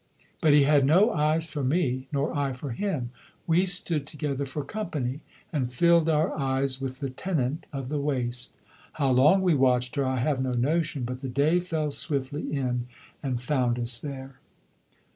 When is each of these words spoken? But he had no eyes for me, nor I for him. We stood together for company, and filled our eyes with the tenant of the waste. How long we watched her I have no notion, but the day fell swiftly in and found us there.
But 0.41 0.53
he 0.53 0.63
had 0.63 0.83
no 0.83 1.11
eyes 1.11 1.45
for 1.45 1.63
me, 1.63 2.07
nor 2.11 2.35
I 2.35 2.53
for 2.53 2.71
him. 2.71 3.11
We 3.45 3.67
stood 3.67 4.07
together 4.07 4.47
for 4.47 4.63
company, 4.63 5.19
and 5.53 5.71
filled 5.71 6.09
our 6.09 6.35
eyes 6.35 6.81
with 6.81 7.01
the 7.01 7.11
tenant 7.11 7.67
of 7.71 7.89
the 7.89 7.99
waste. 7.99 8.53
How 8.93 9.11
long 9.11 9.43
we 9.43 9.53
watched 9.53 9.95
her 9.97 10.03
I 10.07 10.17
have 10.17 10.41
no 10.41 10.53
notion, 10.53 11.03
but 11.03 11.21
the 11.21 11.29
day 11.29 11.59
fell 11.59 11.91
swiftly 11.91 12.51
in 12.51 12.87
and 13.21 13.39
found 13.39 13.77
us 13.77 13.99
there. 13.99 14.39